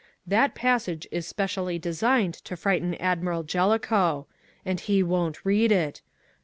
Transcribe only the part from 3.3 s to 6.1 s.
Jellicoe. And he won't read it!